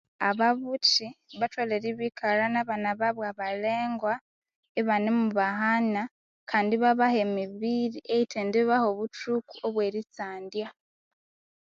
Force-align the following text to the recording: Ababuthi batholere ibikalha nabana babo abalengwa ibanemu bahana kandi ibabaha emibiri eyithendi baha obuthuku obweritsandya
Ababuthi 0.29 1.07
batholere 1.39 1.85
ibikalha 1.93 2.45
nabana 2.53 2.91
babo 2.99 3.21
abalengwa 3.31 4.13
ibanemu 4.79 5.25
bahana 5.37 6.01
kandi 6.49 6.71
ibabaha 6.77 7.17
emibiri 7.27 7.99
eyithendi 8.13 8.59
baha 8.69 8.85
obuthuku 8.91 9.53
obweritsandya 9.67 10.67